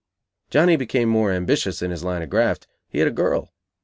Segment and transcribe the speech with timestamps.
[0.49, 3.53] Johnny became more ambitious in his line of graft; he had a girl!